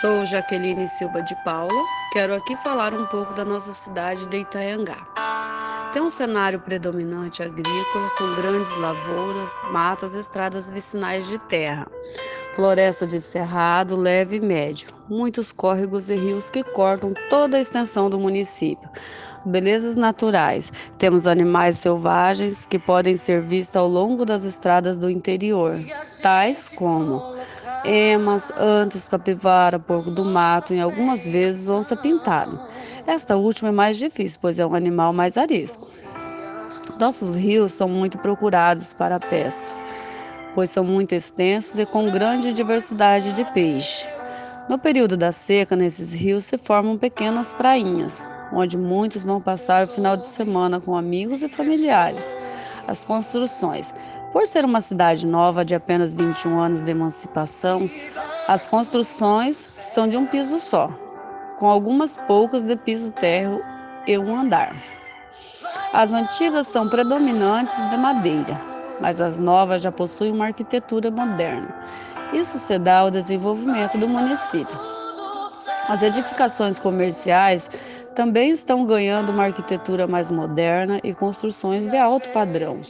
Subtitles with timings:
[0.00, 1.84] Sou Jaqueline Silva de Paula.
[2.10, 4.96] Quero aqui falar um pouco da nossa cidade de Itaiangá.
[5.92, 11.86] Tem um cenário predominante agrícola, com grandes lavouras, matas, estradas vicinais de terra,
[12.54, 18.08] floresta de cerrado leve e médio, muitos córregos e rios que cortam toda a extensão
[18.08, 18.88] do município.
[19.44, 20.72] Belezas naturais.
[20.96, 25.74] Temos animais selvagens que podem ser vistos ao longo das estradas do interior,
[26.22, 27.38] tais como
[27.84, 32.60] emas, antas, capivara, porco do mato e algumas vezes onça pintada.
[33.06, 35.88] Esta última é mais difícil, pois é um animal mais arisco.
[36.98, 39.74] Nossos rios são muito procurados para a pesca,
[40.54, 44.06] pois são muito extensos e com grande diversidade de peixe.
[44.68, 48.20] No período da seca, nesses rios se formam pequenas prainhas,
[48.52, 52.30] onde muitos vão passar o final de semana com amigos e familiares.
[52.86, 53.92] As construções.
[54.32, 57.90] Por ser uma cidade nova de apenas 21 anos de emancipação,
[58.46, 59.56] as construções
[59.88, 60.88] são de um piso só,
[61.58, 63.60] com algumas poucas de piso térreo
[64.06, 64.74] e um andar.
[65.92, 68.60] As antigas são predominantes de madeira,
[69.00, 71.74] mas as novas já possuem uma arquitetura moderna.
[72.32, 74.78] Isso se dá ao desenvolvimento do município.
[75.88, 77.68] As edificações comerciais
[78.14, 82.80] também estão ganhando uma arquitetura mais moderna e construções de alto padrão.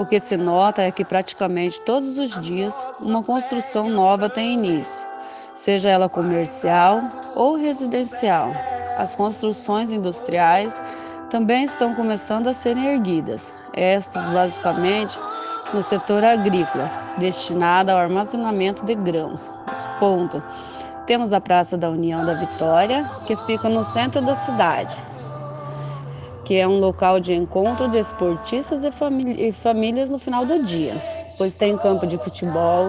[0.00, 5.06] O que se nota é que praticamente todos os dias uma construção nova tem início
[5.54, 7.02] seja ela comercial
[7.36, 8.50] ou residencial.
[8.96, 10.72] As construções industriais
[11.28, 15.18] também estão começando a serem erguidas, estas basicamente
[15.74, 19.50] no setor agrícola, destinada ao armazenamento de grãos.
[19.70, 20.42] Os pontos.
[21.06, 24.96] Temos a Praça da União da Vitória, que fica no centro da cidade,
[26.50, 30.92] que é um local de encontro de esportistas e famílias no final do dia,
[31.38, 32.88] pois tem campo de futebol,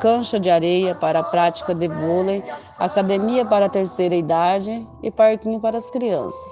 [0.00, 2.42] cancha de areia para a prática de vôlei,
[2.76, 6.42] academia para a terceira idade e parquinho para as crianças.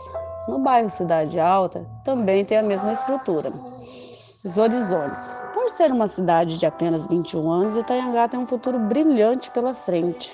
[0.47, 3.51] No bairro Cidade Alta também tem a mesma estrutura.
[3.51, 5.29] Os horizontes.
[5.53, 10.33] Por ser uma cidade de apenas 21 anos, Itaiangá tem um futuro brilhante pela frente.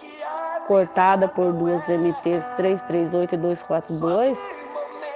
[0.69, 4.62] Cortada por duas MTs 338 e 242,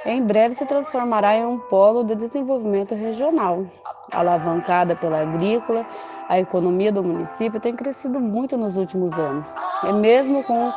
[0.07, 3.65] em breve se transformará em um polo de desenvolvimento regional,
[4.13, 5.85] alavancada pela agrícola
[6.29, 9.47] a economia do município tem crescido muito nos últimos anos.
[9.85, 10.73] E mesmo com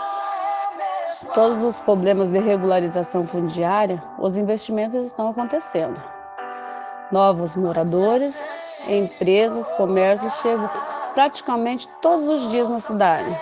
[1.33, 5.99] todos os problemas de regularização fundiária, os investimentos estão acontecendo.
[7.11, 8.35] Novos moradores,
[8.87, 10.69] empresas, comércios chegam
[11.15, 13.35] praticamente todos os dias na cidade.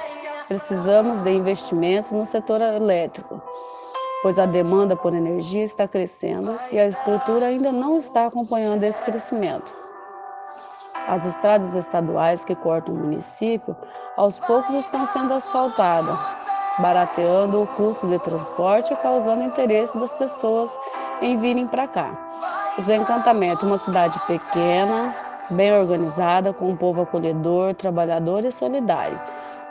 [0.48, 3.42] Precisamos de investimentos no setor elétrico,
[4.28, 9.02] pois a demanda por energia está crescendo e a estrutura ainda não está acompanhando esse
[9.10, 9.74] crescimento.
[11.08, 13.74] As estradas estaduais que cortam o município,
[14.18, 16.20] aos poucos estão sendo asfaltadas,
[16.78, 20.70] barateando o custo de transporte e causando interesse das pessoas
[21.22, 22.12] em virem para cá.
[22.78, 25.14] Os Encantamentos, uma cidade pequena,
[25.52, 29.18] bem organizada, com um povo acolhedor, trabalhador e solidário.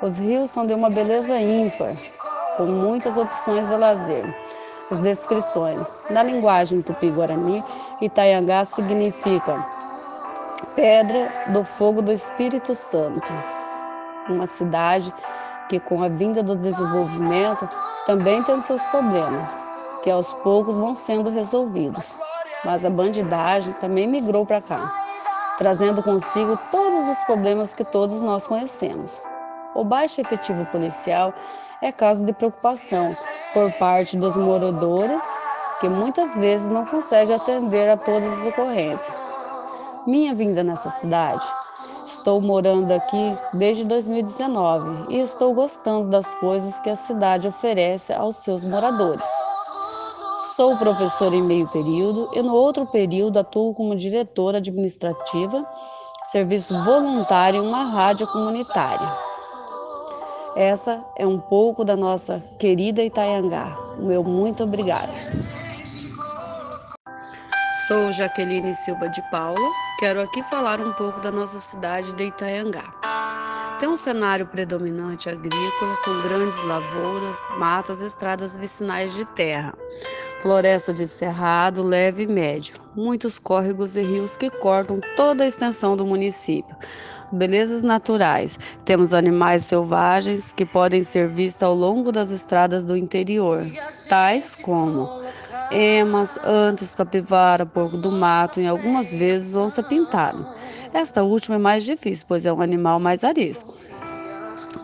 [0.01, 1.89] Os rios são de uma beleza ímpar,
[2.57, 4.35] com muitas opções de lazer.
[4.91, 6.05] As descrições.
[6.11, 7.63] Na linguagem tupi-guarani,
[8.01, 9.67] Itaiangá significa
[10.75, 13.33] Pedra do Fogo do Espírito Santo,
[14.29, 15.13] uma cidade
[15.69, 17.69] que, com a vinda do desenvolvimento,
[18.07, 19.51] também tem seus problemas,
[20.03, 22.15] que aos poucos vão sendo resolvidos.
[22.65, 24.95] Mas a bandidagem também migrou para cá,
[25.59, 29.11] trazendo consigo todos os problemas que todos nós conhecemos.
[29.77, 31.33] O baixo efetivo policial
[31.83, 33.15] é causa de preocupação
[33.53, 35.23] por parte dos moradores,
[35.81, 39.27] que muitas vezes não conseguem atender a todas as ocorrências
[40.07, 41.45] minha vinda nessa cidade.
[42.07, 48.37] Estou morando aqui desde 2019 e estou gostando das coisas que a cidade oferece aos
[48.37, 49.25] seus moradores.
[50.55, 55.67] Sou professora em meio período e no outro período atuo como diretora administrativa,
[56.31, 59.36] serviço voluntário em uma rádio comunitária.
[60.57, 63.77] Essa é um pouco da nossa querida Itaiangá.
[63.99, 65.13] Meu muito obrigado.
[67.87, 69.71] Sou Jaqueline Silva de Paula.
[70.01, 72.91] Quero aqui falar um pouco da nossa cidade de Itaiangá.
[73.79, 79.75] Tem um cenário predominante agrícola, com grandes lavouras, matas, estradas vicinais de terra,
[80.41, 85.95] floresta de cerrado leve e médio, muitos córregos e rios que cortam toda a extensão
[85.95, 86.75] do município.
[87.31, 88.59] Belezas naturais.
[88.83, 93.63] Temos animais selvagens que podem ser vistos ao longo das estradas do interior,
[94.09, 95.23] tais como
[95.71, 100.47] emas, antas, capivara, porco do mato e algumas vezes onça pintada.
[100.93, 103.75] Esta última é mais difícil, pois é um animal mais arisco.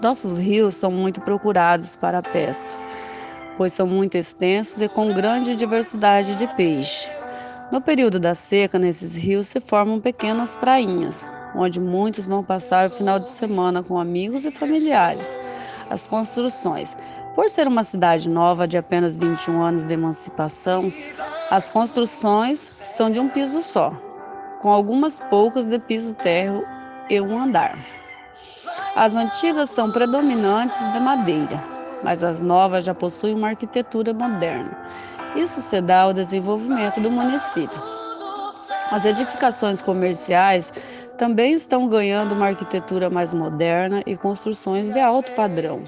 [0.03, 2.71] Nossos rios são muito procurados para a pesca,
[3.57, 7.09] pois são muito extensos e com grande diversidade de peixe.
[7.71, 11.25] No período da seca, nesses rios se formam pequenas prainhas,
[11.55, 15.27] onde muitos vão passar o final de semana com amigos e familiares.
[15.89, 16.97] As construções.
[17.35, 20.93] Por ser uma cidade nova de apenas 21 anos de emancipação,
[21.51, 22.59] as construções
[22.91, 23.93] são de um piso só,
[24.61, 26.65] com algumas poucas de piso térreo
[27.09, 27.79] e um andar.
[28.95, 31.63] As antigas são predominantes de madeira,
[32.03, 34.77] mas as novas já possuem uma arquitetura moderna
[35.35, 37.83] isso se dá ao desenvolvimento do município.
[38.91, 40.73] As edificações comerciais
[41.17, 45.83] também estão ganhando uma arquitetura mais moderna e construções de alto padrão.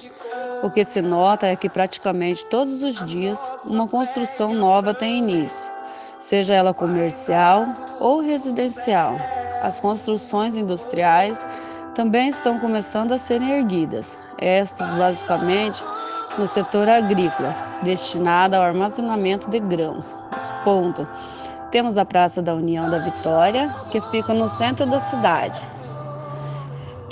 [0.64, 5.70] O que se nota é que praticamente todos os dias uma construção nova tem início,
[6.19, 7.66] seja ela comercial
[8.00, 9.14] ou residencial.
[9.61, 11.38] As construções industriais
[11.94, 14.16] também estão começando a serem erguidas.
[14.38, 15.82] Estas, basicamente,
[16.38, 20.17] no setor agrícola, destinada ao armazenamento de grãos.
[20.34, 21.06] Os pontos.
[21.70, 25.60] Temos a Praça da União da Vitória, que fica no centro da cidade,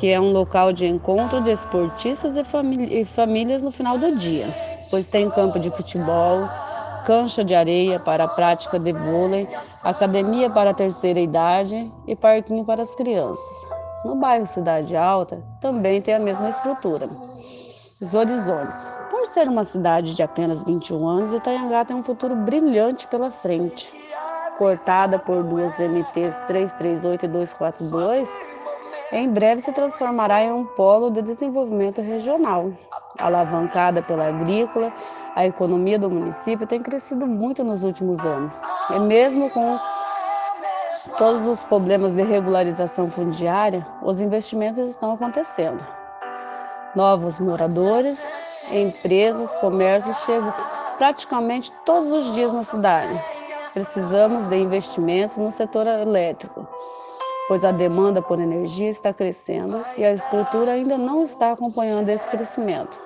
[0.03, 2.41] que é um local de encontro de esportistas e,
[2.91, 4.49] e famílias no final do dia,
[4.91, 6.41] pois tem campo de futebol,
[7.07, 9.47] cancha de areia para a prática de vôlei,
[9.85, 13.47] academia para a terceira idade e parquinho para as crianças.
[14.05, 17.07] No bairro Cidade Alta também tem a mesma estrutura.
[17.07, 18.85] Os horizontes.
[19.09, 23.89] Por ser uma cidade de apenas 21 anos, Itaiangá tem um futuro brilhante pela frente.
[24.59, 28.29] Cortada por duas MTs 338 e 242,
[29.13, 32.71] em breve se transformará em um polo de desenvolvimento regional.
[33.19, 34.91] Alavancada pela agrícola,
[35.37, 38.55] a economia do município tem crescido muito nos últimos anos.
[38.91, 39.79] E mesmo com
[41.19, 45.85] todos os problemas de regularização fundiária, os investimentos estão acontecendo.
[46.95, 48.19] Novos moradores,
[48.71, 50.53] empresas, comércios chegam
[50.99, 53.13] praticamente todos os dias na cidade.
[53.73, 56.69] Precisamos de investimentos no setor elétrico,
[57.53, 62.27] pois a demanda por energia está crescendo e a estrutura ainda não está acompanhando esse
[62.31, 62.99] crescimento.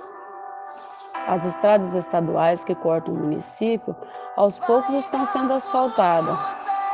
[1.26, 3.96] As estradas estaduais que cortam o município,
[4.37, 6.38] aos poucos estão sendo asfaltadas,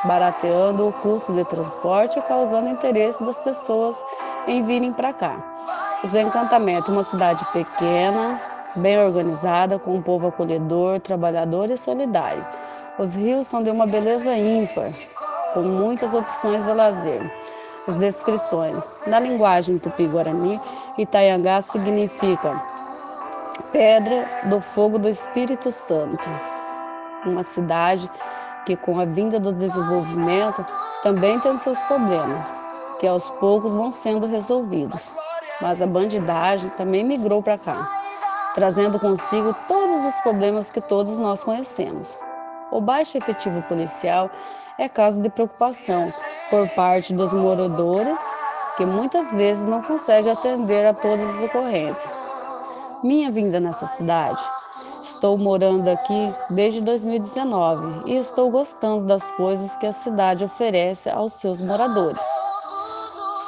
[0.05, 3.97] barateando o custo de transporte e causando interesse das pessoas
[4.47, 5.37] em virem para cá.
[6.03, 8.41] Os Encantamentos, uma cidade pequena,
[8.77, 12.47] bem organizada, com um povo acolhedor, trabalhador e solidário.
[12.99, 14.87] Os rios são de uma beleza ímpar,
[15.53, 17.42] com muitas opções de lazer.
[17.89, 18.85] As descrições.
[19.07, 20.61] Na linguagem tupi-guarani,
[20.99, 22.63] Itaiangá significa
[23.73, 26.29] pedra do fogo do Espírito Santo.
[27.25, 28.11] Uma cidade
[28.65, 30.65] que, com a vinda do desenvolvimento,
[31.03, 32.47] também tem seus problemas,
[33.01, 35.13] que aos poucos vão sendo resolvidos
[35.63, 37.89] mas a bandidagem também migrou para cá,
[38.55, 42.09] trazendo consigo todos os problemas que todos nós conhecemos.
[42.73, 44.31] O baixo efetivo policial
[44.79, 46.09] é caso de preocupação
[46.49, 48.19] por parte dos moradores,
[48.79, 52.17] que muitas vezes não conseguem atender a todas as ocorrências.
[53.05, 54.41] Minha vinda nessa cidade,
[55.05, 61.35] estou morando aqui desde 2019 e estou gostando das coisas que a cidade oferece aos
[61.35, 62.23] seus moradores.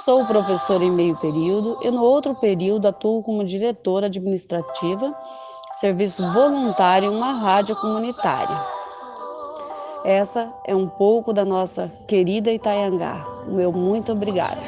[0.04, 5.16] Sou professora em meio período e no outro período atuo como diretora administrativa,
[5.80, 8.83] serviço voluntário em uma rádio comunitária.
[10.04, 13.26] Essa é um pouco da nossa querida Itaiangá.
[13.48, 14.60] Meu muito obrigado.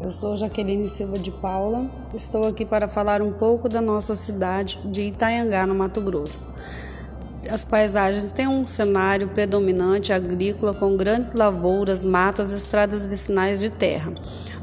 [0.00, 4.78] Eu sou Jaqueline Silva de Paula, estou aqui para falar um pouco da nossa cidade
[4.84, 6.46] de Itaiangá, no Mato Grosso
[7.50, 14.12] as paisagens têm um cenário predominante agrícola com grandes lavouras, matas, estradas vicinais de terra,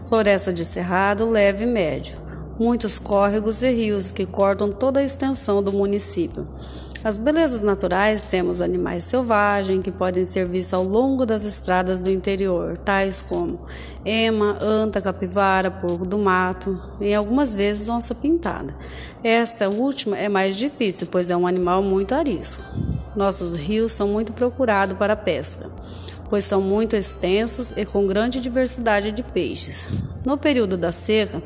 [0.06, 2.18] floresta de cerrado leve e médio,
[2.60, 6.48] muitos córregos e rios que cortam toda a extensão do município.
[7.04, 12.10] As belezas naturais temos animais selvagens que podem ser vistos ao longo das estradas do
[12.10, 13.60] interior, tais como
[14.06, 18.74] ema, anta, capivara, porco do mato e algumas vezes onça pintada.
[19.22, 22.64] Esta última é mais difícil, pois é um animal muito arisco.
[23.16, 25.70] Nossos rios são muito procurados para pesca
[26.34, 29.88] pois são muito extensos e com grande diversidade de peixes.
[30.26, 31.44] No período da seca,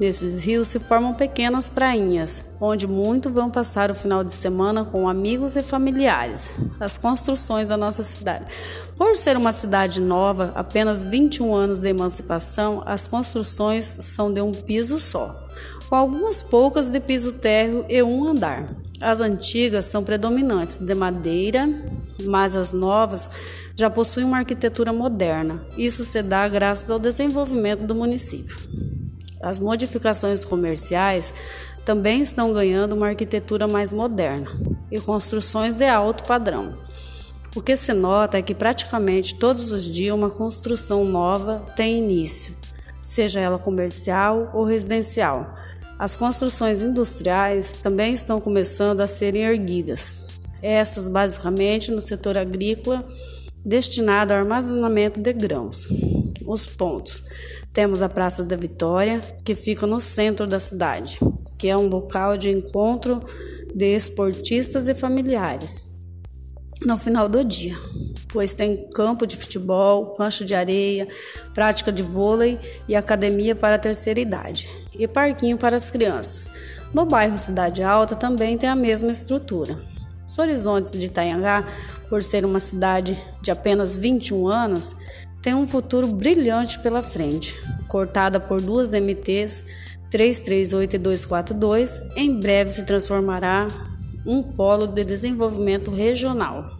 [0.00, 5.08] nesses rios se formam pequenas prainhas, onde muitos vão passar o final de semana com
[5.08, 6.52] amigos e familiares.
[6.80, 8.46] As construções da nossa cidade.
[8.96, 14.50] Por ser uma cidade nova, apenas 21 anos de emancipação, as construções são de um
[14.50, 15.44] piso só
[15.88, 18.74] com algumas poucas de piso térreo e um andar.
[19.00, 21.68] As antigas são predominantes de madeira,
[22.24, 23.28] mas as novas
[23.76, 25.66] já possuem uma arquitetura moderna.
[25.76, 28.56] Isso se dá graças ao desenvolvimento do município.
[29.42, 31.32] As modificações comerciais
[31.84, 34.50] também estão ganhando uma arquitetura mais moderna
[34.90, 36.78] e construções de alto padrão.
[37.54, 42.54] O que se nota é que praticamente todos os dias uma construção nova tem início,
[43.02, 45.54] seja ela comercial ou residencial.
[46.04, 50.14] As construções industriais também estão começando a serem erguidas.
[50.60, 53.08] Estas basicamente no setor agrícola,
[53.64, 55.88] destinado ao armazenamento de grãos.
[56.44, 57.22] Os pontos.
[57.72, 61.18] Temos a Praça da Vitória, que fica no centro da cidade
[61.64, 63.22] que é um local de encontro
[63.74, 65.93] de esportistas e familiares
[66.82, 67.76] no final do dia,
[68.28, 71.06] pois tem campo de futebol, cancha de areia,
[71.52, 76.50] prática de vôlei e academia para a terceira idade, e parquinho para as crianças.
[76.92, 79.78] No bairro Cidade Alta também tem a mesma estrutura.
[80.26, 81.66] Os horizontes de Itanhangá,
[82.08, 84.96] por ser uma cidade de apenas 21 anos,
[85.42, 87.54] tem um futuro brilhante pela frente,
[87.88, 89.64] cortada por duas MTs
[90.10, 93.68] 338 e 242 em breve se transformará
[94.26, 96.78] um polo de desenvolvimento regional.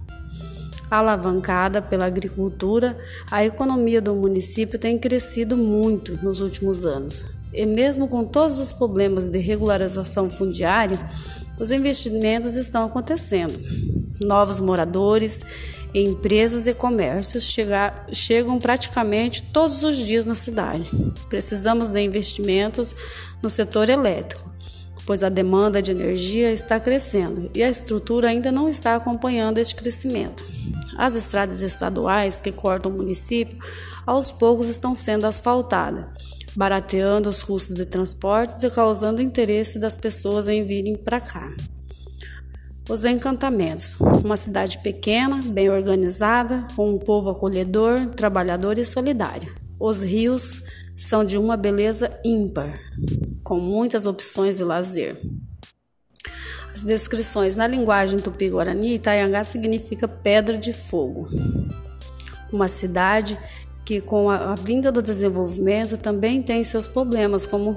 [0.90, 2.96] Alavancada pela agricultura,
[3.30, 7.26] a economia do município tem crescido muito nos últimos anos.
[7.52, 10.98] E mesmo com todos os problemas de regularização fundiária,
[11.58, 13.54] os investimentos estão acontecendo.
[14.20, 15.42] Novos moradores,
[15.94, 20.90] empresas e comércios chegar, chegam praticamente todos os dias na cidade.
[21.28, 22.94] Precisamos de investimentos
[23.42, 24.53] no setor elétrico,
[25.06, 29.76] pois a demanda de energia está crescendo e a estrutura ainda não está acompanhando este
[29.76, 30.44] crescimento.
[30.96, 33.58] As estradas estaduais que cortam o município
[34.06, 36.06] aos poucos estão sendo asfaltadas,
[36.54, 41.52] barateando os custos de transportes e causando interesse das pessoas em virem para cá.
[42.88, 49.63] Os Encantamentos, uma cidade pequena, bem organizada, com um povo acolhedor, trabalhador e solidário.
[49.86, 50.62] Os rios
[50.96, 52.80] são de uma beleza ímpar,
[53.42, 55.20] com muitas opções de lazer.
[56.72, 61.28] As descrições na linguagem tupi-guarani, Itaiangá significa pedra de fogo.
[62.50, 63.38] Uma cidade
[63.84, 67.76] que, com a vinda do desenvolvimento, também tem seus problemas, como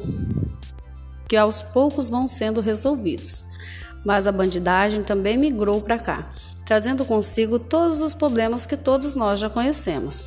[1.28, 3.44] que aos poucos vão sendo resolvidos
[4.08, 6.30] mas a bandidagem também migrou para cá,
[6.66, 10.24] trazendo consigo todos os problemas que todos nós já conhecemos.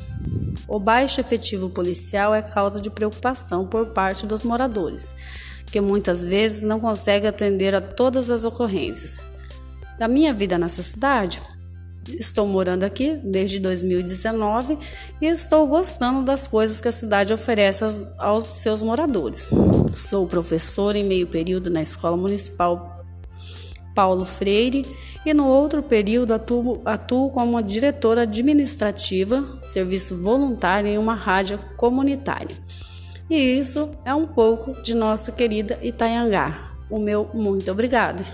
[0.67, 5.15] O baixo efetivo policial é causa de preocupação por parte dos moradores,
[5.67, 9.21] que muitas vezes não conseguem atender a todas as ocorrências.
[9.99, 11.41] Da minha vida nessa cidade,
[12.09, 14.79] Estou morando aqui desde 2019
[15.21, 19.51] e estou gostando das coisas que a cidade oferece aos, aos seus moradores.
[19.93, 23.00] Sou professor em meio período na Escola Municipal
[23.95, 24.85] Paulo Freire
[25.25, 32.57] e no outro período atuo, atuo como diretora administrativa, serviço voluntário em uma rádio comunitária.
[33.29, 36.73] E isso é um pouco de nossa querida Itaiangá.
[36.91, 38.25] O meu muito obrigado.